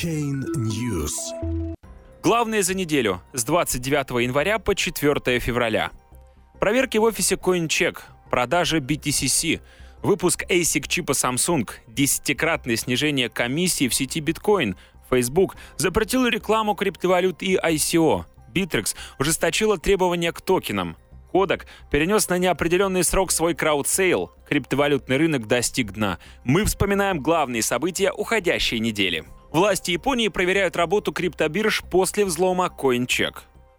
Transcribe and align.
Chain 0.00 0.44
News. 0.56 1.12
Главное 2.22 2.62
за 2.62 2.72
неделю 2.72 3.20
с 3.34 3.44
29 3.44 4.22
января 4.22 4.58
по 4.58 4.74
4 4.74 5.40
февраля. 5.40 5.90
Проверки 6.58 6.96
в 6.96 7.02
офисе 7.02 7.34
CoinCheck, 7.34 7.98
продажа 8.30 8.78
BTCC, 8.78 9.60
выпуск 10.02 10.44
ASIC 10.48 10.88
чипа 10.88 11.12
Samsung, 11.12 11.68
десятикратное 11.86 12.76
снижение 12.76 13.28
комиссии 13.28 13.88
в 13.88 13.94
сети 13.94 14.20
биткоин, 14.20 14.76
Facebook 15.10 15.56
запретил 15.76 16.26
рекламу 16.26 16.74
криптовалют 16.74 17.42
и 17.42 17.56
ICO, 17.56 18.24
Bittrex 18.54 18.94
ужесточила 19.18 19.76
требования 19.76 20.32
к 20.32 20.40
токенам, 20.40 20.96
Kodak 21.30 21.66
перенес 21.90 22.28
на 22.30 22.38
неопределенный 22.38 23.04
срок 23.04 23.30
свой 23.32 23.54
краудсейл. 23.54 24.32
Криптовалютный 24.48 25.16
рынок 25.16 25.46
достиг 25.46 25.92
дна. 25.92 26.18
Мы 26.42 26.64
вспоминаем 26.64 27.20
главные 27.20 27.62
события 27.62 28.10
уходящей 28.10 28.80
недели. 28.80 29.24
Власти 29.52 29.90
Японии 29.90 30.28
проверяют 30.28 30.76
работу 30.76 31.12
криптобирж 31.12 31.82
после 31.90 32.24
взлома 32.24 32.72
CoinCheck. 32.76 33.38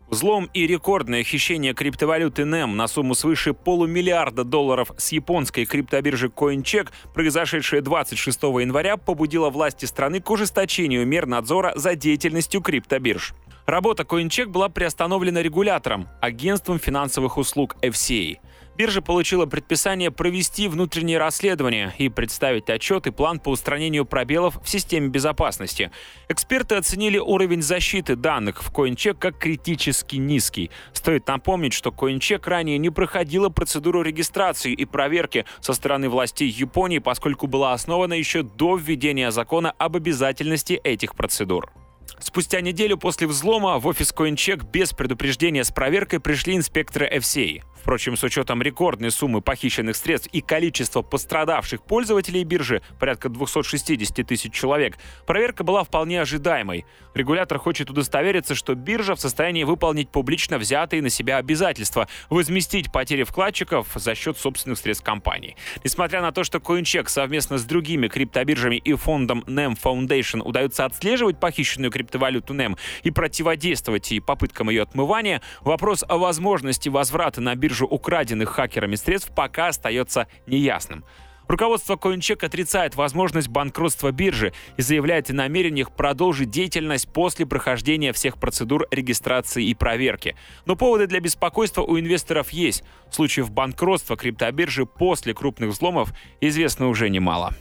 Взлом 0.09 0.49
и 0.53 0.67
рекордное 0.67 1.23
хищение 1.23 1.73
криптовалюты 1.73 2.41
NEM 2.41 2.75
на 2.75 2.88
сумму 2.88 3.16
свыше 3.16 3.53
полумиллиарда 3.53 4.43
долларов 4.43 4.91
с 4.98 5.13
японской 5.13 5.63
криптобиржи 5.63 6.27
CoinCheck, 6.27 6.89
произошедшее 7.13 7.81
26 7.81 8.43
января, 8.43 8.98
побудило 8.98 9.49
власти 9.49 9.85
страны 9.85 10.20
к 10.20 10.29
ужесточению 10.29 11.07
мер 11.07 11.26
надзора 11.26 11.71
за 11.76 11.95
деятельностью 11.95 12.59
криптобирж. 12.59 13.34
Работа 13.65 14.03
CoinCheck 14.03 14.48
была 14.48 14.67
приостановлена 14.67 15.41
регулятором, 15.41 16.09
агентством 16.20 16.79
финансовых 16.79 17.38
услуг 17.38 17.77
FCA. 17.81 18.40
Биржа 18.77 19.02
получила 19.02 19.45
предписание 19.45 20.11
провести 20.11 20.67
внутреннее 20.67 21.17
расследование 21.17 21.93
и 21.98 22.09
представить 22.09 22.70
отчет 22.70 23.05
и 23.05 23.12
план 23.12 23.39
по 23.39 23.49
устранению 23.49 24.05
пробелов 24.05 24.59
в 24.63 24.70
системе 24.70 25.09
безопасности. 25.09 25.91
Эксперты 26.29 26.76
оценили 26.76 27.17
уровень 27.17 27.62
защиты 27.62 28.15
данных 28.15 28.63
в 28.63 28.71
CoinCheck 28.71 29.15
как 29.15 29.37
критически 29.37 30.15
низкий. 30.15 30.71
Стоит 30.93 31.27
напомнить, 31.27 31.73
что 31.73 31.90
CoinCheck 31.90 32.48
ранее 32.48 32.77
не 32.77 32.90
проходила 32.90 33.49
процедуру 33.49 34.01
регистрации 34.01 34.71
и 34.71 34.85
проверки 34.85 35.46
со 35.59 35.74
стороны 35.74 36.09
властей 36.09 36.49
Японии, 36.49 36.99
поскольку 36.99 37.48
была 37.48 37.74
основана 37.74 38.13
еще 38.13 38.43
до 38.43 38.77
введения 38.77 39.31
закона 39.31 39.74
об 39.77 39.98
обязательности 39.98 40.74
этих 40.74 41.15
процедур. 41.15 41.71
Спустя 42.20 42.62
неделю 42.62 42.98
после 42.98 43.27
взлома 43.27 43.79
в 43.79 43.87
офис 43.87 44.13
CoinCheck 44.13 44.70
без 44.71 44.93
предупреждения 44.93 45.63
с 45.63 45.71
проверкой 45.71 46.20
пришли 46.20 46.55
инспекторы 46.55 47.09
FCA. 47.18 47.63
Впрочем, 47.82 48.15
с 48.15 48.24
учетом 48.24 48.62
рекордной 48.62 49.10
суммы 49.10 49.41
похищенных 49.41 49.96
средств 49.96 50.29
и 50.32 50.41
количества 50.41 51.01
пострадавших 51.01 51.82
пользователей 51.82 52.43
биржи, 52.43 52.84
порядка 52.99 53.27
260 53.27 54.27
тысяч 54.27 54.54
человек, 54.54 54.98
проверка 55.26 55.63
была 55.63 55.84
вполне 55.84 56.21
ожидаемой. 56.21 56.85
Регулятор 57.15 57.57
хочет 57.57 57.90
удостовериться, 57.90 58.54
что 58.54 58.76
биржа 58.76 59.15
в 59.15 59.20
состоянии 59.20 59.63
выполнить 59.63 60.09
публично 60.09 60.59
взятые 60.59 61.02
на 61.02 61.09
себя 61.09 61.37
обязательства, 61.37 62.07
возместить 62.29 62.91
потери 62.91 63.24
вкладчиков 63.24 63.87
за 63.96 64.13
счет 64.13 64.38
собственных 64.38 64.78
средств 64.78 65.03
компании. 65.03 65.56
Несмотря 65.84 66.22
на 66.22 66.31
то, 66.31 66.44
что 66.44 66.59
CoinCheck 66.59 67.09
совместно 67.09 67.57
с 67.57 67.63
другими 67.66 68.07
криптобиржами 68.07 68.75
и 68.75 68.94
фондом 68.94 69.44
NEM 69.47 69.75
Foundation 69.81 70.41
удается 70.44 70.85
отслеживать 70.85 71.40
похищенную 71.40 71.91
криптовалюту 71.91 72.53
NEM 72.53 72.78
и 73.02 73.09
противодействовать 73.09 74.12
и 74.12 74.19
попыткам 74.19 74.69
ее 74.69 74.84
отмывания, 74.84 75.41
вопрос 75.62 76.06
о 76.07 76.19
возможности 76.19 76.88
возврата 76.88 77.41
на 77.41 77.56
биржу 77.56 77.71
биржу 77.72 77.86
украденных 77.86 78.50
хакерами 78.50 78.96
средств 78.96 79.31
пока 79.34 79.68
остается 79.68 80.28
неясным. 80.46 81.06
Руководство 81.47 81.96
CoinCheck 81.96 82.46
отрицает 82.46 82.96
возможность 82.96 83.50
банкротства 83.50 84.12
биржи 84.12 84.53
и 84.78 84.81
заявляет 84.81 85.30
о 85.30 85.34
намерениях 85.34 85.92
продолжить 85.92 86.50
деятельность 86.50 87.12
после 87.12 87.46
прохождения 87.46 88.14
всех 88.14 88.38
процедур 88.38 88.88
регистрации 88.92 89.66
и 89.66 89.74
проверки. 89.74 90.36
Но 90.66 90.75
поводы 90.75 91.08
для 91.08 91.19
беспокойства 91.19 91.81
у 91.81 92.00
инвесторов 92.00 92.52
есть. 92.52 92.84
Случаев 93.09 93.52
банкротства 93.52 94.16
криптобиржи 94.16 94.86
после 94.86 95.34
крупных 95.34 95.72
взломов 95.72 96.14
известно 96.42 96.88
уже 96.88 97.10
немало. 97.10 97.54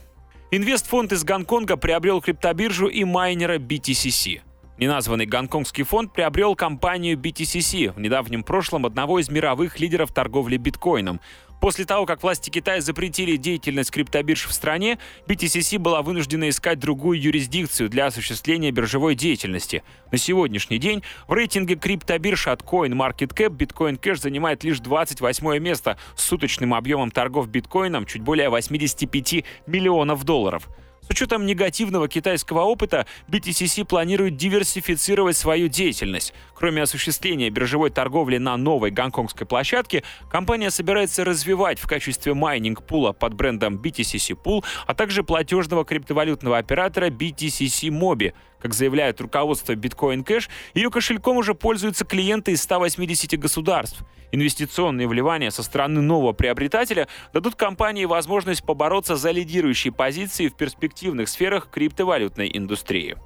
Инвестфонд 0.53 1.13
из 1.13 1.25
Гонконга 1.25 1.77
приобрел 1.77 2.21
криптобиржу 2.21 2.87
и 2.87 3.05
майнера 3.05 3.59
BTCC. 3.59 4.41
Неназванный 4.81 5.27
гонконгский 5.27 5.85
фонд 5.85 6.11
приобрел 6.15 6.57
компанию 6.57 7.19
BTCC, 7.19 7.93
в 7.93 8.01
недавнем 8.01 8.43
прошлом 8.43 8.87
одного 8.87 9.19
из 9.19 9.29
мировых 9.29 9.79
лидеров 9.79 10.11
торговли 10.11 10.57
биткоином. 10.57 11.21
После 11.61 11.85
того, 11.85 12.07
как 12.07 12.23
власти 12.23 12.49
Китая 12.49 12.81
запретили 12.81 13.37
деятельность 13.37 13.91
криптобирж 13.91 14.47
в 14.47 14.53
стране, 14.55 14.99
BTCC 15.27 15.79
была 15.79 16.01
вынуждена 16.01 16.49
искать 16.49 16.79
другую 16.79 17.21
юрисдикцию 17.21 17.91
для 17.91 18.07
осуществления 18.07 18.71
биржевой 18.71 19.15
деятельности. 19.15 19.83
На 20.13 20.17
сегодняшний 20.17 20.79
день 20.79 21.03
в 21.29 21.35
рейтинге 21.35 21.75
криптобирж 21.75 22.47
от 22.47 22.63
CoinMarketCap 22.63 23.51
Bitcoin 23.51 24.01
Cash 24.01 24.21
занимает 24.21 24.65
лишь 24.65 24.81
28 24.81 25.59
место 25.59 25.99
с 26.17 26.25
суточным 26.25 26.73
объемом 26.73 27.11
торгов 27.11 27.49
биткоином 27.49 28.07
чуть 28.07 28.23
более 28.23 28.49
85 28.49 29.45
миллионов 29.67 30.25
долларов. 30.25 30.71
С 31.11 31.13
учетом 31.13 31.45
негативного 31.45 32.07
китайского 32.07 32.61
опыта, 32.61 33.05
BTCC 33.27 33.85
планирует 33.85 34.37
диверсифицировать 34.37 35.37
свою 35.37 35.67
деятельность. 35.67 36.33
Кроме 36.55 36.83
осуществления 36.83 37.51
биржевой 37.51 37.91
торговли 37.91 38.39
на 38.39 38.57
новой 38.57 38.93
гонконгской 38.93 39.45
площадке, 39.45 40.05
компания 40.31 40.71
собирается 40.71 41.25
развивать 41.25 41.81
в 41.81 41.89
качестве 41.89 42.33
майнинг-пула 42.33 43.11
под 43.11 43.35
брендом 43.35 43.75
BTCC 43.75 44.39
Pool, 44.41 44.65
а 44.87 44.95
также 44.95 45.25
платежного 45.25 45.85
криптовалютного 45.85 46.59
оператора 46.59 47.11
BTCC 47.11 47.89
Mobi. 47.89 48.33
Как 48.61 48.75
заявляет 48.75 49.21
руководство 49.21 49.75
Bitcoin 49.75 50.25
Cash, 50.25 50.49
ее 50.75 50.91
кошельком 50.91 51.39
уже 51.39 51.55
пользуются 51.55 52.05
клиенты 52.05 52.53
из 52.53 52.63
180 52.63 53.39
государств. 53.39 54.03
Инвестиционные 54.33 55.09
вливания 55.09 55.51
со 55.51 55.63
стороны 55.63 56.01
нового 56.01 56.33
приобретателя 56.33 57.09
дадут 57.33 57.57
компании 57.57 58.05
возможность 58.05 58.65
побороться 58.65 59.17
за 59.17 59.31
лидирующие 59.31 59.93
позиции 59.93 60.49
в 60.49 60.57
перспективных 60.57 61.29
сферах 61.29 61.69
криптовалютной 61.71 62.51
индустрии. 62.53 63.17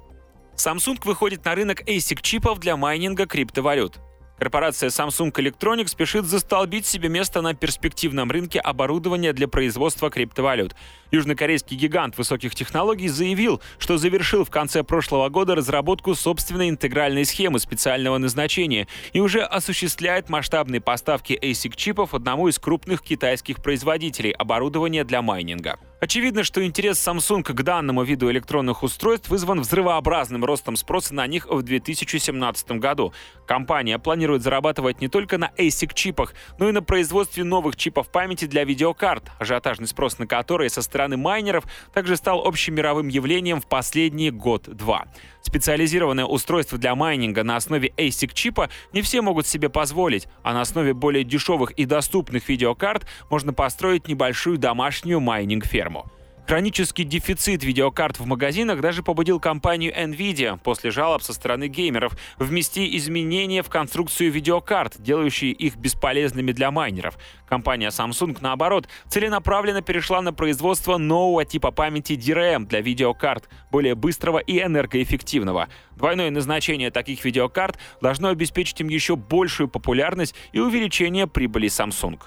Samsung 0.55 0.99
выходит 1.03 1.43
на 1.43 1.53
рынок 1.53 1.81
ASIC-чипов 1.81 2.59
для 2.59 2.77
майнинга 2.77 3.27
криптовалют. 3.27 3.99
Корпорация 4.37 4.89
Samsung 4.89 5.31
Electronics 5.31 5.89
спешит 5.89 6.25
застолбить 6.25 6.85
себе 6.85 7.07
место 7.07 7.41
на 7.41 7.53
перспективном 7.53 8.29
рынке 8.29 8.59
оборудования 8.59 9.31
для 9.31 9.47
производства 9.47 10.09
криптовалют. 10.09 10.75
Южнокорейский 11.15 11.77
гигант 11.77 12.17
высоких 12.17 12.53
технологий 12.55 13.07
заявил, 13.07 13.61
что 13.77 13.97
завершил 13.97 14.43
в 14.43 14.49
конце 14.49 14.83
прошлого 14.83 15.29
года 15.29 15.55
разработку 15.55 16.13
собственной 16.13 16.69
интегральной 16.69 17.25
схемы 17.25 17.59
специального 17.59 18.17
назначения 18.17 18.87
и 19.13 19.21
уже 19.21 19.41
осуществляет 19.41 20.29
масштабные 20.29 20.81
поставки 20.81 21.39
ASIC-чипов 21.41 22.13
одному 22.13 22.49
из 22.49 22.59
крупных 22.59 23.01
китайских 23.01 23.63
производителей 23.63 24.31
оборудования 24.31 25.05
для 25.05 25.21
майнинга. 25.21 25.79
Очевидно, 26.01 26.43
что 26.43 26.63
интерес 26.65 26.97
Samsung 26.97 27.43
к 27.43 27.63
данному 27.63 28.03
виду 28.03 28.29
электронных 28.29 28.83
устройств 28.83 29.29
вызван 29.29 29.61
взрывообразным 29.61 30.43
ростом 30.43 30.75
спроса 30.75 31.15
на 31.15 31.25
них 31.25 31.47
в 31.47 31.61
2017 31.61 32.71
году. 32.73 33.13
Компания 33.47 33.97
планирует 33.97 34.43
зарабатывать 34.43 34.99
не 34.99 35.07
только 35.07 35.37
на 35.37 35.51
ASIC-чипах, 35.57 36.33
но 36.59 36.67
и 36.67 36.73
на 36.73 36.83
производстве 36.83 37.45
новых 37.45 37.77
чипов 37.77 38.09
памяти 38.09 38.45
для 38.45 38.65
видеокарт, 38.65 39.31
ажиотажный 39.39 39.87
спрос 39.87 40.19
на 40.19 40.27
которые 40.27 40.69
со 40.69 40.81
стороны 40.81 41.04
майнеров 41.13 41.65
также 41.93 42.17
стал 42.17 42.45
общемировым 42.45 43.07
явлением 43.07 43.61
в 43.61 43.67
последний 43.67 44.31
год-два. 44.31 45.05
Специализированное 45.41 46.25
устройство 46.25 46.77
для 46.77 46.95
майнинга 46.95 47.43
на 47.43 47.55
основе 47.55 47.93
ASIC-чипа 47.97 48.69
не 48.93 49.01
все 49.01 49.21
могут 49.21 49.45
себе 49.45 49.69
позволить, 49.69 50.27
а 50.41 50.53
на 50.53 50.61
основе 50.61 50.93
более 50.93 51.23
дешевых 51.23 51.71
и 51.71 51.85
доступных 51.85 52.49
видеокарт 52.49 53.07
можно 53.29 53.53
построить 53.53 54.07
небольшую 54.07 54.57
домашнюю 54.57 55.19
майнинг-ферму. 55.19 56.11
Хронический 56.47 57.05
дефицит 57.05 57.63
видеокарт 57.63 58.19
в 58.19 58.25
магазинах 58.27 58.79
даже 58.79 59.01
побудил 59.01 59.39
компанию 59.39 59.91
Nvidia 59.91 60.59
после 60.63 60.91
жалоб 60.91 61.23
со 61.23 61.33
стороны 61.33 61.67
геймеров 61.67 62.15
ввести 62.37 62.95
изменения 62.97 63.63
в 63.63 63.69
конструкцию 63.69 64.31
видеокарт, 64.31 65.01
делающие 65.01 65.51
их 65.51 65.75
бесполезными 65.77 66.51
для 66.51 66.69
майнеров. 66.69 67.17
Компания 67.49 67.87
Samsung, 67.87 68.37
наоборот, 68.41 68.87
целенаправленно 69.09 69.81
перешла 69.81 70.21
на 70.21 70.33
производство 70.33 70.97
нового 70.97 71.45
типа 71.45 71.71
памяти 71.71 72.13
DRAM 72.13 72.67
для 72.67 72.81
видеокарт, 72.81 73.49
более 73.71 73.95
быстрого 73.95 74.37
и 74.37 74.61
энергоэффективного. 74.61 75.67
Двойное 75.95 76.29
назначение 76.29 76.91
таких 76.91 77.25
видеокарт 77.25 77.79
должно 78.01 78.27
обеспечить 78.27 78.79
им 78.81 78.89
еще 78.89 79.15
большую 79.15 79.67
популярность 79.67 80.35
и 80.51 80.59
увеличение 80.59 81.25
прибыли 81.25 81.69
Samsung. 81.69 82.19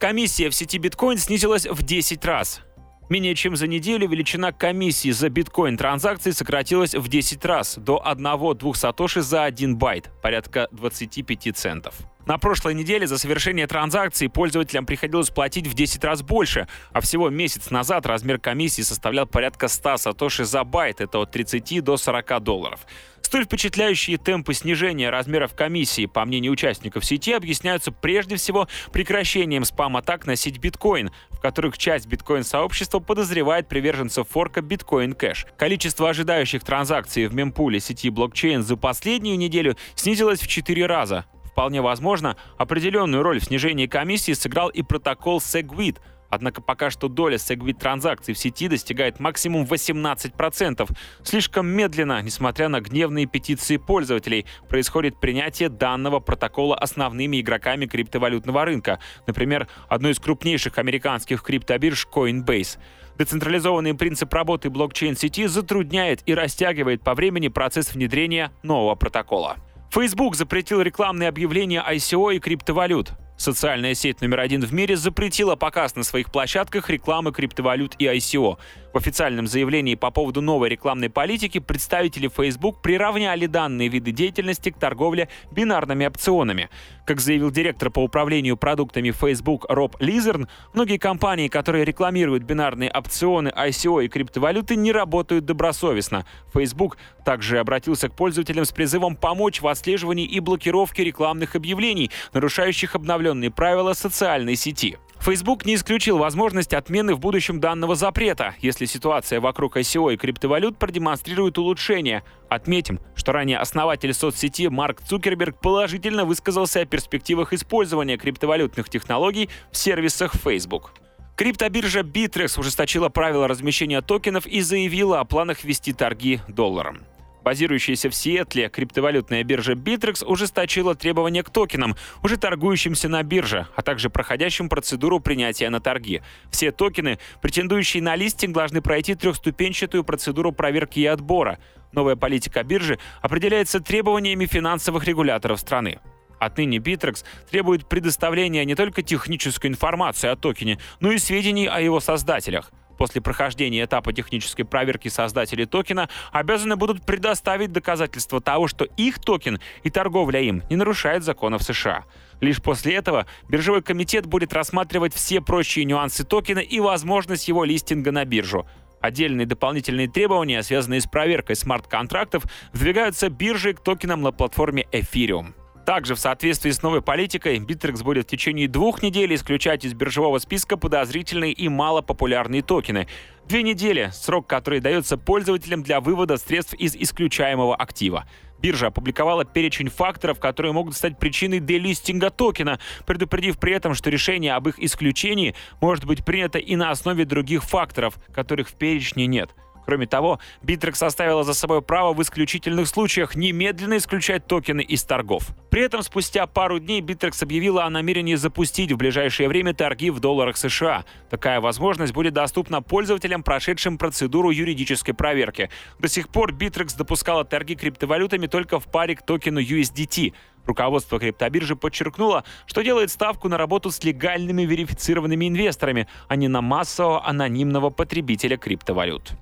Комиссия 0.00 0.48
в 0.48 0.54
сети 0.54 0.78
биткоин 0.78 1.18
снизилась 1.18 1.66
в 1.66 1.82
10 1.84 2.24
раз. 2.24 2.62
Менее 3.10 3.34
чем 3.34 3.56
за 3.56 3.66
неделю 3.66 4.08
величина 4.08 4.52
комиссии 4.52 5.10
за 5.10 5.30
биткоин-транзакции 5.30 6.30
сократилась 6.30 6.94
в 6.94 7.08
10 7.08 7.44
раз, 7.44 7.74
до 7.76 8.00
1-2 8.06 8.74
сатоши 8.74 9.20
за 9.20 9.42
1 9.42 9.76
байт, 9.76 10.12
порядка 10.22 10.68
25 10.70 11.56
центов. 11.56 11.96
На 12.26 12.38
прошлой 12.38 12.74
неделе 12.74 13.08
за 13.08 13.18
совершение 13.18 13.66
транзакции 13.66 14.28
пользователям 14.28 14.86
приходилось 14.86 15.30
платить 15.30 15.66
в 15.66 15.74
10 15.74 16.04
раз 16.04 16.22
больше, 16.22 16.68
а 16.92 17.00
всего 17.00 17.30
месяц 17.30 17.70
назад 17.70 18.06
размер 18.06 18.38
комиссии 18.38 18.82
составлял 18.82 19.26
порядка 19.26 19.66
100 19.66 19.96
сатоши 19.96 20.44
за 20.44 20.62
байт, 20.62 21.00
это 21.00 21.18
от 21.18 21.32
30 21.32 21.82
до 21.82 21.96
40 21.96 22.40
долларов. 22.44 22.86
Столь 23.30 23.44
впечатляющие 23.44 24.18
темпы 24.18 24.54
снижения 24.54 25.08
размеров 25.08 25.54
комиссии, 25.54 26.06
по 26.06 26.24
мнению 26.24 26.50
участников 26.50 27.04
сети, 27.04 27.32
объясняются 27.32 27.92
прежде 27.92 28.34
всего 28.34 28.66
прекращением 28.92 29.64
спам-атак 29.64 30.26
на 30.26 30.34
сеть 30.34 30.58
биткоин, 30.58 31.12
в 31.30 31.38
которых 31.38 31.78
часть 31.78 32.08
биткоин-сообщества 32.08 32.98
подозревает 32.98 33.68
приверженцев 33.68 34.26
форка 34.26 34.62
биткоин 34.62 35.12
кэш. 35.12 35.46
Количество 35.56 36.10
ожидающих 36.10 36.64
транзакций 36.64 37.28
в 37.28 37.34
мемпуле 37.36 37.78
сети 37.78 38.10
блокчейн 38.10 38.64
за 38.64 38.76
последнюю 38.76 39.38
неделю 39.38 39.76
снизилось 39.94 40.40
в 40.40 40.48
4 40.48 40.86
раза. 40.86 41.24
Вполне 41.52 41.82
возможно, 41.82 42.36
определенную 42.58 43.22
роль 43.22 43.38
в 43.38 43.44
снижении 43.44 43.86
комиссии 43.86 44.32
сыграл 44.32 44.70
и 44.70 44.82
протокол 44.82 45.38
SegWit— 45.38 45.98
Однако 46.30 46.62
пока 46.62 46.90
что 46.90 47.08
доля 47.08 47.36
Segwit 47.36 47.74
транзакций 47.74 48.34
в 48.34 48.38
сети 48.38 48.68
достигает 48.68 49.20
максимум 49.20 49.64
18%. 49.64 50.88
Слишком 51.24 51.66
медленно, 51.66 52.22
несмотря 52.22 52.68
на 52.68 52.80
гневные 52.80 53.26
петиции 53.26 53.76
пользователей, 53.76 54.46
происходит 54.68 55.20
принятие 55.20 55.68
данного 55.68 56.20
протокола 56.20 56.76
основными 56.76 57.40
игроками 57.40 57.86
криптовалютного 57.86 58.64
рынка. 58.64 59.00
Например, 59.26 59.68
одной 59.88 60.12
из 60.12 60.20
крупнейших 60.20 60.78
американских 60.78 61.42
криптобирж 61.42 62.06
Coinbase. 62.12 62.78
Децентрализованный 63.18 63.94
принцип 63.94 64.32
работы 64.32 64.70
блокчейн-сети 64.70 65.46
затрудняет 65.46 66.22
и 66.24 66.34
растягивает 66.34 67.02
по 67.02 67.14
времени 67.14 67.48
процесс 67.48 67.92
внедрения 67.92 68.52
нового 68.62 68.94
протокола. 68.94 69.56
Facebook 69.90 70.36
запретил 70.36 70.80
рекламные 70.80 71.28
объявления 71.28 71.84
ICO 71.86 72.34
и 72.34 72.38
криптовалют. 72.38 73.12
Социальная 73.40 73.94
сеть 73.94 74.20
номер 74.20 74.40
один 74.40 74.60
в 74.60 74.70
мире 74.74 74.98
запретила 74.98 75.56
показ 75.56 75.96
на 75.96 76.04
своих 76.04 76.30
площадках 76.30 76.90
рекламы 76.90 77.32
криптовалют 77.32 77.94
и 77.98 78.04
ICO. 78.04 78.58
В 78.92 78.96
официальном 78.96 79.46
заявлении 79.46 79.94
по 79.94 80.10
поводу 80.10 80.42
новой 80.42 80.68
рекламной 80.68 81.10
политики 81.10 81.60
представители 81.60 82.26
Facebook 82.26 82.82
приравняли 82.82 83.46
данные 83.46 83.88
виды 83.88 84.10
деятельности 84.10 84.70
к 84.70 84.78
торговле 84.78 85.28
бинарными 85.52 86.06
опционами. 86.06 86.70
Как 87.06 87.20
заявил 87.20 87.52
директор 87.52 87.90
по 87.90 88.02
управлению 88.02 88.56
продуктами 88.56 89.12
Facebook 89.12 89.64
Роб 89.68 89.94
Лизерн, 90.00 90.48
многие 90.74 90.96
компании, 90.96 91.46
которые 91.46 91.84
рекламируют 91.84 92.42
бинарные 92.42 92.90
опционы, 92.90 93.52
ICO 93.56 94.04
и 94.04 94.08
криптовалюты, 94.08 94.74
не 94.74 94.90
работают 94.90 95.44
добросовестно. 95.44 96.26
Facebook 96.52 96.98
также 97.24 97.58
обратился 97.58 98.08
к 98.08 98.16
пользователям 98.16 98.64
с 98.64 98.72
призывом 98.72 99.14
помочь 99.14 99.60
в 99.60 99.68
отслеживании 99.68 100.26
и 100.26 100.40
блокировке 100.40 101.04
рекламных 101.04 101.54
объявлений, 101.54 102.10
нарушающих 102.32 102.96
обновленные 102.96 103.52
правила 103.52 103.92
социальной 103.92 104.56
сети. 104.56 104.98
Facebook 105.20 105.66
не 105.66 105.74
исключил 105.74 106.16
возможность 106.16 106.72
отмены 106.72 107.14
в 107.14 107.20
будущем 107.20 107.60
данного 107.60 107.94
запрета, 107.94 108.54
если 108.60 108.86
ситуация 108.86 109.38
вокруг 109.38 109.76
ICO 109.76 110.14
и 110.14 110.16
криптовалют 110.16 110.78
продемонстрирует 110.78 111.58
улучшение. 111.58 112.24
Отметим, 112.48 113.00
что 113.14 113.32
ранее 113.32 113.58
основатель 113.58 114.14
соцсети 114.14 114.68
Марк 114.68 115.02
Цукерберг 115.02 115.60
положительно 115.60 116.24
высказался 116.24 116.80
о 116.80 116.86
перспективах 116.86 117.52
использования 117.52 118.16
криптовалютных 118.16 118.88
технологий 118.88 119.50
в 119.70 119.76
сервисах 119.76 120.32
Facebook. 120.34 120.92
Криптобиржа 121.36 122.00
Bittrex 122.00 122.58
ужесточила 122.58 123.10
правила 123.10 123.46
размещения 123.46 124.00
токенов 124.00 124.46
и 124.46 124.62
заявила 124.62 125.20
о 125.20 125.24
планах 125.24 125.64
вести 125.64 125.92
торги 125.92 126.40
долларом. 126.48 127.00
Базирующаяся 127.42 128.10
в 128.10 128.14
Сиэтле 128.14 128.68
криптовалютная 128.68 129.42
биржа 129.44 129.72
Bittrex 129.72 130.24
ужесточила 130.24 130.94
требования 130.94 131.42
к 131.42 131.50
токенам, 131.50 131.96
уже 132.22 132.36
торгующимся 132.36 133.08
на 133.08 133.22
бирже, 133.22 133.66
а 133.74 133.82
также 133.82 134.10
проходящим 134.10 134.68
процедуру 134.68 135.20
принятия 135.20 135.70
на 135.70 135.80
торги. 135.80 136.22
Все 136.50 136.70
токены, 136.70 137.18
претендующие 137.40 138.02
на 138.02 138.14
листинг, 138.16 138.54
должны 138.54 138.82
пройти 138.82 139.14
трехступенчатую 139.14 140.04
процедуру 140.04 140.52
проверки 140.52 141.00
и 141.00 141.06
отбора. 141.06 141.58
Новая 141.92 142.16
политика 142.16 142.62
биржи 142.62 142.98
определяется 143.22 143.80
требованиями 143.80 144.46
финансовых 144.46 145.04
регуляторов 145.04 145.60
страны. 145.60 145.98
Отныне 146.38 146.78
Bittrex 146.78 147.24
требует 147.50 147.86
предоставления 147.86 148.64
не 148.64 148.74
только 148.74 149.02
технической 149.02 149.68
информации 149.68 150.28
о 150.28 150.36
токене, 150.36 150.78
но 151.00 151.12
и 151.12 151.18
сведений 151.18 151.66
о 151.66 151.80
его 151.80 152.00
создателях. 152.00 152.72
После 153.00 153.22
прохождения 153.22 153.84
этапа 153.84 154.12
технической 154.12 154.66
проверки 154.66 155.08
создатели 155.08 155.64
токена 155.64 156.10
обязаны 156.32 156.76
будут 156.76 157.02
предоставить 157.02 157.72
доказательства 157.72 158.42
того, 158.42 158.68
что 158.68 158.84
их 158.84 159.18
токен 159.18 159.58
и 159.84 159.88
торговля 159.88 160.40
им 160.40 160.62
не 160.68 160.76
нарушает 160.76 161.24
законов 161.24 161.62
США. 161.62 162.04
Лишь 162.42 162.60
после 162.60 162.94
этого 162.96 163.24
биржевой 163.48 163.80
комитет 163.80 164.26
будет 164.26 164.52
рассматривать 164.52 165.14
все 165.14 165.40
прочие 165.40 165.86
нюансы 165.86 166.24
токена 166.24 166.58
и 166.58 166.78
возможность 166.78 167.48
его 167.48 167.64
листинга 167.64 168.12
на 168.12 168.26
биржу. 168.26 168.66
Отдельные 169.00 169.46
дополнительные 169.46 170.06
требования, 170.06 170.62
связанные 170.62 171.00
с 171.00 171.06
проверкой 171.06 171.56
смарт-контрактов, 171.56 172.42
выдвигаются 172.74 173.30
биржей 173.30 173.72
к 173.72 173.80
токенам 173.80 174.20
на 174.20 174.30
платформе 174.30 174.86
Ethereum. 174.92 175.54
Также 175.86 176.14
в 176.14 176.20
соответствии 176.20 176.70
с 176.70 176.82
новой 176.82 177.02
политикой 177.02 177.58
Bittrex 177.58 178.02
будет 178.04 178.26
в 178.26 178.30
течение 178.30 178.68
двух 178.68 179.02
недель 179.02 179.34
исключать 179.34 179.84
из 179.84 179.94
биржевого 179.94 180.38
списка 180.38 180.76
подозрительные 180.76 181.52
и 181.52 181.68
малопопулярные 181.68 182.62
токены. 182.62 183.08
Две 183.48 183.62
недели— 183.62 184.10
срок, 184.12 184.46
который 184.46 184.80
дается 184.80 185.16
пользователям 185.16 185.82
для 185.82 186.00
вывода 186.00 186.36
средств 186.36 186.74
из 186.74 186.94
исключаемого 186.94 187.74
актива. 187.74 188.26
Биржа 188.60 188.88
опубликовала 188.88 189.44
перечень 189.46 189.88
факторов, 189.88 190.38
которые 190.38 190.72
могут 190.72 190.94
стать 190.94 191.18
причиной 191.18 191.60
делистинга 191.60 192.30
токена, 192.30 192.78
предупредив 193.06 193.58
при 193.58 193.72
этом, 193.72 193.94
что 193.94 194.10
решение 194.10 194.54
об 194.54 194.68
их 194.68 194.78
исключении 194.78 195.54
может 195.80 196.04
быть 196.04 196.24
принято 196.24 196.58
и 196.58 196.76
на 196.76 196.90
основе 196.90 197.24
других 197.24 197.64
факторов, 197.64 198.18
которых 198.34 198.68
в 198.68 198.74
перечне 198.74 199.26
нет— 199.26 199.50
Кроме 199.84 200.06
того, 200.06 200.38
Bittrex 200.62 201.04
оставила 201.04 201.44
за 201.44 201.54
собой 201.54 201.82
право 201.82 202.12
в 202.12 202.22
исключительных 202.22 202.88
случаях 202.88 203.34
немедленно 203.34 203.96
исключать 203.96 204.46
токены 204.46 204.80
из 204.80 205.02
торгов. 205.04 205.48
При 205.70 205.82
этом 205.82 206.02
спустя 206.02 206.46
пару 206.46 206.78
дней 206.78 207.00
Bittrex 207.00 207.42
объявила 207.42 207.84
о 207.84 207.90
намерении 207.90 208.34
запустить 208.34 208.92
в 208.92 208.96
ближайшее 208.96 209.48
время 209.48 209.74
торги 209.74 210.10
в 210.10 210.20
долларах 210.20 210.56
США. 210.56 211.04
Такая 211.30 211.60
возможность 211.60 212.12
будет 212.12 212.34
доступна 212.34 212.82
пользователям, 212.82 213.42
прошедшим 213.42 213.98
процедуру 213.98 214.50
юридической 214.50 215.12
проверки. 215.12 215.70
До 215.98 216.08
сих 216.08 216.28
пор 216.28 216.52
Bittrex 216.52 216.96
допускала 216.96 217.44
торги 217.44 217.74
криптовалютами 217.74 218.46
только 218.46 218.80
в 218.80 218.86
паре 218.86 219.16
к 219.16 219.22
токену 219.22 219.60
USDT. 219.60 220.34
Руководство 220.66 221.18
криптобиржи 221.18 221.74
подчеркнуло, 221.74 222.44
что 222.66 222.82
делает 222.82 223.10
ставку 223.10 223.48
на 223.48 223.56
работу 223.56 223.90
с 223.90 224.04
легальными 224.04 224.62
верифицированными 224.62 225.48
инвесторами, 225.48 226.06
а 226.28 226.36
не 226.36 226.48
на 226.48 226.60
массового 226.60 227.26
анонимного 227.26 227.90
потребителя 227.90 228.56
криптовалют. 228.56 229.32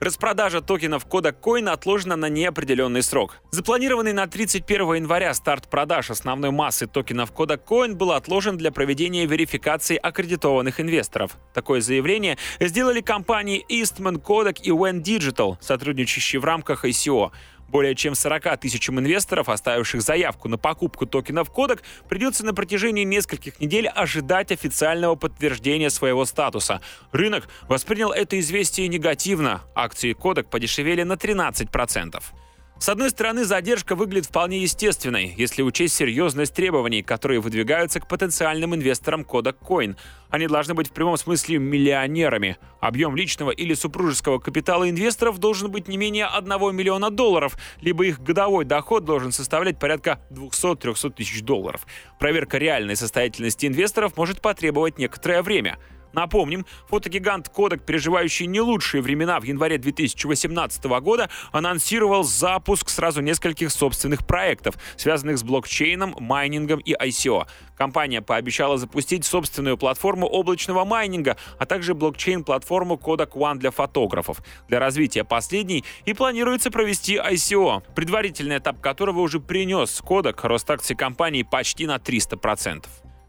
Распродажа 0.00 0.60
токенов 0.60 1.06
кода 1.06 1.30
Coin 1.30 1.68
отложена 1.68 2.14
на 2.14 2.28
неопределенный 2.28 3.02
срок. 3.02 3.38
Запланированный 3.50 4.12
на 4.12 4.28
31 4.28 4.94
января 4.94 5.34
старт 5.34 5.68
продаж 5.68 6.10
основной 6.10 6.52
массы 6.52 6.86
токенов 6.86 7.32
кода 7.32 7.54
Coin 7.54 7.94
был 7.94 8.12
отложен 8.12 8.56
для 8.56 8.70
проведения 8.70 9.26
верификации 9.26 9.96
аккредитованных 9.96 10.78
инвесторов. 10.80 11.32
Такое 11.52 11.80
заявление 11.80 12.38
сделали 12.60 13.00
компании 13.00 13.66
Eastman 13.68 14.22
Kodak 14.22 14.60
и 14.62 14.70
When 14.70 15.02
Digital, 15.02 15.56
сотрудничающие 15.60 16.38
в 16.40 16.44
рамках 16.44 16.84
ICO. 16.84 17.32
Более 17.68 17.94
чем 17.94 18.14
40 18.14 18.60
тысячам 18.60 18.98
инвесторов, 18.98 19.48
оставивших 19.48 20.00
заявку 20.02 20.48
на 20.48 20.56
покупку 20.58 21.06
токенов 21.06 21.50
Кодек, 21.50 21.82
придется 22.08 22.44
на 22.44 22.54
протяжении 22.54 23.04
нескольких 23.04 23.60
недель 23.60 23.88
ожидать 23.88 24.50
официального 24.50 25.14
подтверждения 25.14 25.90
своего 25.90 26.24
статуса. 26.24 26.80
Рынок 27.12 27.48
воспринял 27.68 28.10
это 28.10 28.38
известие 28.40 28.88
негативно. 28.88 29.62
Акции 29.74 30.14
Кодек 30.14 30.48
подешевели 30.48 31.02
на 31.02 31.14
13%. 31.14 32.22
С 32.80 32.88
одной 32.88 33.10
стороны, 33.10 33.44
задержка 33.44 33.96
выглядит 33.96 34.26
вполне 34.26 34.62
естественной, 34.62 35.34
если 35.36 35.62
учесть 35.62 35.94
серьезность 35.94 36.54
требований, 36.54 37.02
которые 37.02 37.40
выдвигаются 37.40 37.98
к 37.98 38.06
потенциальным 38.06 38.72
инвесторам 38.72 39.24
кода 39.24 39.50
Coin. 39.50 39.96
Они 40.30 40.46
должны 40.46 40.74
быть 40.74 40.88
в 40.88 40.92
прямом 40.92 41.16
смысле 41.16 41.58
миллионерами. 41.58 42.56
Объем 42.80 43.16
личного 43.16 43.50
или 43.50 43.74
супружеского 43.74 44.38
капитала 44.38 44.88
инвесторов 44.88 45.38
должен 45.38 45.72
быть 45.72 45.88
не 45.88 45.96
менее 45.96 46.26
1 46.26 46.48
миллиона 46.74 47.10
долларов, 47.10 47.58
либо 47.80 48.06
их 48.06 48.20
годовой 48.20 48.64
доход 48.64 49.04
должен 49.04 49.32
составлять 49.32 49.80
порядка 49.80 50.20
200-300 50.30 51.10
тысяч 51.10 51.42
долларов. 51.42 51.84
Проверка 52.20 52.58
реальной 52.58 52.94
состоятельности 52.94 53.66
инвесторов 53.66 54.16
может 54.16 54.40
потребовать 54.40 54.98
некоторое 54.98 55.42
время. 55.42 55.78
Напомним, 56.12 56.64
фотогигант 56.88 57.50
Kodak, 57.54 57.84
переживающий 57.84 58.46
не 58.46 58.60
лучшие 58.60 59.02
времена 59.02 59.38
в 59.40 59.44
январе 59.44 59.78
2018 59.78 60.84
года, 61.00 61.28
анонсировал 61.52 62.24
запуск 62.24 62.88
сразу 62.88 63.20
нескольких 63.20 63.70
собственных 63.70 64.26
проектов, 64.26 64.76
связанных 64.96 65.38
с 65.38 65.42
блокчейном, 65.42 66.16
майнингом 66.18 66.80
и 66.80 66.94
ICO. 66.94 67.46
Компания 67.76 68.22
пообещала 68.22 68.76
запустить 68.76 69.24
собственную 69.24 69.78
платформу 69.78 70.26
облачного 70.26 70.84
майнинга, 70.84 71.36
а 71.58 71.66
также 71.66 71.94
блокчейн-платформу 71.94 72.96
Kodak 72.96 73.32
One 73.32 73.58
для 73.58 73.70
фотографов. 73.70 74.42
Для 74.68 74.80
развития 74.80 75.24
последней 75.24 75.84
и 76.04 76.14
планируется 76.14 76.70
провести 76.70 77.16
ICO, 77.16 77.82
предварительный 77.94 78.58
этап 78.58 78.80
которого 78.80 79.20
уже 79.20 79.40
принес 79.40 80.02
Kodak 80.04 80.40
рост 80.42 80.68
акций 80.70 80.96
компании 80.96 81.42
почти 81.42 81.86
на 81.86 81.96
300%. 81.96 82.86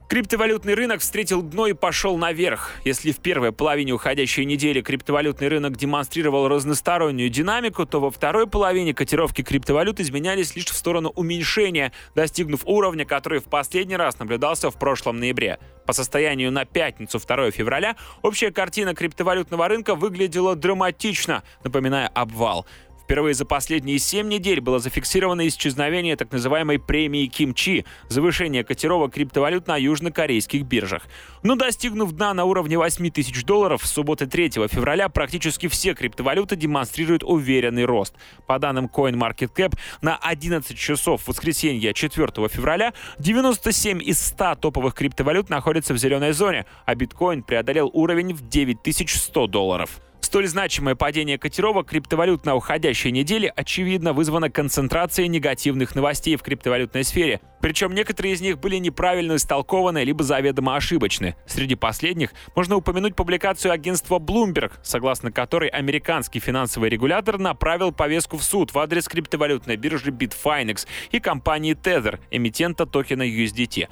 Криптовалютный 0.10 0.74
рынок 0.74 1.02
встретил 1.02 1.44
дно 1.44 1.68
и 1.68 1.74
пошел 1.74 2.18
наверх. 2.18 2.72
Если 2.84 3.12
в 3.12 3.20
первой 3.20 3.52
половине 3.52 3.92
уходящей 3.94 4.44
недели 4.44 4.82
криптовалютный 4.82 5.50
рынок 5.50 5.78
демонстрировал 5.78 6.48
разностороннюю 6.48 7.30
динамику, 7.30 7.86
то 7.86 8.00
во 8.00 8.10
второй 8.10 8.48
половине 8.48 8.96
котировки 8.96 9.44
криптовалют 9.44 10.00
изменялись 10.00 10.56
лишь 10.56 10.66
в 10.66 10.74
сторону 10.76 11.10
уменьшения, 11.10 11.92
достигнув 12.16 12.62
уровня, 12.66 13.06
который 13.06 13.40
в 13.40 13.44
последний 13.44 13.98
раз 13.98 14.18
наблюдался 14.18 14.72
в 14.72 14.80
прошлом 14.80 15.20
ноябре. 15.20 15.60
По 15.86 15.94
состоянию 15.94 16.52
на 16.52 16.66
пятницу 16.66 17.20
2 17.20 17.52
февраля 17.52 17.96
общая 18.24 18.50
картина 18.50 18.96
криптовалютного 18.96 19.68
рынка 19.68 19.94
выглядела 19.94 20.56
драматично, 20.56 21.44
напоминая 21.64 22.08
обвал. 22.08 22.66
Впервые 23.10 23.34
за 23.34 23.44
последние 23.44 23.98
7 23.98 24.28
недель 24.28 24.62
было 24.62 24.78
зафиксировано 24.78 25.48
исчезновение 25.48 26.16
так 26.16 26.32
называемой 26.32 26.78
премии 26.78 27.26
Кимчи, 27.26 27.84
завышение 28.08 28.64
котировок 28.64 29.16
криптовалют 29.16 29.66
на 29.66 29.78
южнокорейских 29.78 30.62
биржах. 30.62 31.08
Но 31.42 31.56
достигнув 31.56 32.12
дна 32.12 32.36
на 32.36 32.46
уровне 32.46 32.78
8 32.78 33.10
тысяч 33.10 33.44
долларов, 33.46 33.84
с 33.84 33.92
субботы 33.92 34.28
3 34.28 34.52
февраля 34.68 35.10
практически 35.10 35.68
все 35.68 35.96
криптовалюты 35.96 36.56
демонстрируют 36.56 37.24
уверенный 37.24 37.86
рост. 37.86 38.14
По 38.46 38.60
данным 38.60 38.86
CoinMarketCap, 38.86 39.76
на 40.04 40.16
11 40.16 40.78
часов 40.78 41.28
воскресенья 41.28 41.94
4 41.94 42.28
февраля 42.48 42.94
97 43.18 44.04
из 44.04 44.24
100 44.24 44.58
топовых 44.62 44.94
криптовалют 44.94 45.50
находятся 45.50 45.96
в 45.96 45.98
зеленой 45.98 46.34
зоне, 46.34 46.68
а 46.86 46.94
биткоин 46.94 47.42
преодолел 47.42 47.90
уровень 47.92 48.36
в 48.36 48.48
9100 48.48 49.48
долларов. 49.48 50.00
Столь 50.30 50.48
значимое 50.48 50.94
падение 50.94 51.40
котировок 51.40 51.88
криптовалют 51.88 52.46
на 52.46 52.54
уходящей 52.54 53.10
неделе 53.10 53.50
очевидно 53.50 54.14
вызвано 54.14 54.52
концентрацией 54.52 55.28
негативных 55.28 55.96
новостей 55.96 56.36
в 56.36 56.44
криптовалютной 56.44 57.04
сфере. 57.04 57.42
Причем 57.62 57.96
некоторые 57.96 58.36
из 58.36 58.40
них 58.40 58.60
были 58.60 58.76
неправильно 58.76 59.38
истолкованы 59.38 60.04
либо 60.04 60.24
заведомо 60.24 60.76
ошибочны. 60.76 61.36
Среди 61.48 61.74
последних 61.74 62.34
можно 62.56 62.76
упомянуть 62.76 63.16
публикацию 63.16 63.72
агентства 63.72 64.20
Bloomberg, 64.20 64.74
согласно 64.84 65.32
которой 65.32 65.68
американский 65.68 66.40
финансовый 66.40 66.92
регулятор 66.92 67.40
направил 67.40 67.92
повестку 67.92 68.38
в 68.38 68.44
суд 68.44 68.72
в 68.72 68.78
адрес 68.78 69.08
криптовалютной 69.08 69.78
биржи 69.78 70.12
Bitfinex 70.12 70.86
и 71.10 71.20
компании 71.20 71.74
Tether, 71.74 72.20
эмитента 72.30 72.86
токена 72.86 73.24
USDT. 73.24 73.88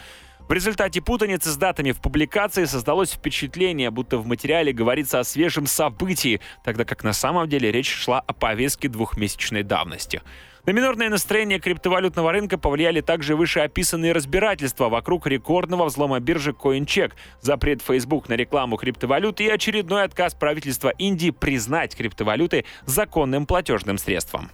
В 0.48 0.54
результате 0.54 1.02
путаницы 1.02 1.50
с 1.50 1.58
датами 1.58 1.92
в 1.92 2.00
публикации 2.00 2.64
создалось 2.64 3.12
впечатление, 3.12 3.92
будто 3.92 4.18
в 4.18 4.26
материале 4.26 4.72
говорится 4.72 5.20
о 5.20 5.26
свежем 5.26 5.68
событии, 5.68 6.40
тогда 6.64 6.86
как 6.86 7.04
на 7.04 7.12
самом 7.12 7.50
деле 7.50 7.70
речь 7.70 7.94
шла 7.94 8.22
о 8.22 8.32
повестке 8.32 8.88
двухмесячной 8.88 9.64
давности. 9.64 10.22
На 10.66 10.72
минорное 10.72 11.10
настроение 11.10 11.60
криптовалютного 11.60 12.32
рынка 12.32 12.58
повлияли 12.58 13.02
также 13.02 13.36
вышеописанные 13.36 14.14
разбирательства 14.14 14.88
вокруг 14.88 15.28
рекордного 15.28 15.86
взлома 15.86 16.22
биржи 16.22 16.52
CoinCheck, 16.52 17.12
запрет 17.42 17.82
Facebook 17.82 18.30
на 18.30 18.36
рекламу 18.36 18.78
криптовалют 18.78 19.42
и 19.42 19.50
очередной 19.50 20.04
отказ 20.04 20.34
правительства 20.34 20.90
Индии 20.90 21.32
признать 21.32 21.94
криптовалюты 21.94 22.64
законным 22.86 23.46
платежным 23.46 23.98
средством. 23.98 24.50